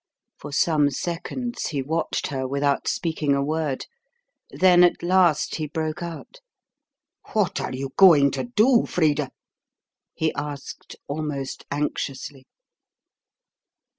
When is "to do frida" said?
8.31-9.29